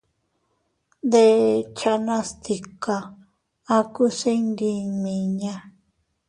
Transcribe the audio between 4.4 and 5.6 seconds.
ndi nmiña.